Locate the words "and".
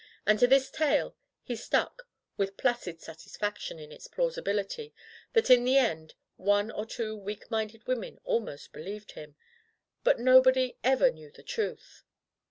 0.25-0.39